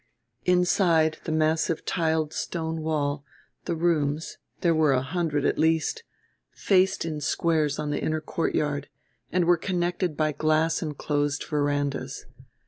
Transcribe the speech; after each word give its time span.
Inside 0.45 1.19
the 1.25 1.31
massive 1.31 1.85
tiled 1.85 2.33
stone 2.33 2.81
wall 2.81 3.23
the 3.65 3.75
rooms 3.75 4.39
there 4.61 4.73
were 4.73 4.93
a 4.93 5.03
hundred 5.03 5.45
at 5.45 5.59
least 5.59 6.01
faced 6.49 7.05
in 7.05 7.21
squares 7.21 7.77
on 7.77 7.91
the 7.91 8.01
inner 8.01 8.19
courtyard, 8.21 8.89
and 9.31 9.45
were 9.45 9.57
connected 9.57 10.17
by 10.17 10.31
glass 10.31 10.81
enclosed 10.81 11.43
verandas. 11.43 12.25